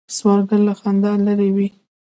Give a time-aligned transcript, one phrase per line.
[0.15, 1.67] سوالګر له خندا لرې وي